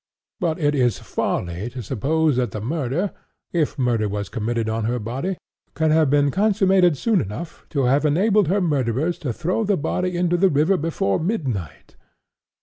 But 0.39 0.57
it 0.57 0.73
is 0.73 0.97
folly 0.97 1.69
to 1.69 1.83
suppose 1.83 2.35
that 2.37 2.49
the 2.49 2.59
murder, 2.59 3.11
if 3.53 3.77
murder 3.77 4.09
was 4.09 4.29
committed 4.29 4.67
on 4.67 4.85
her 4.85 4.97
body, 4.97 5.37
could 5.75 5.91
have 5.91 6.09
been 6.09 6.31
consummated 6.31 6.97
soon 6.97 7.21
enough 7.21 7.67
to 7.69 7.83
have 7.83 8.03
enabled 8.03 8.47
her 8.47 8.61
murderers 8.61 9.19
to 9.19 9.31
throw 9.31 9.63
the 9.63 9.77
body 9.77 10.17
into 10.17 10.37
the 10.37 10.49
river 10.49 10.75
before 10.75 11.19
midnight. 11.19 11.97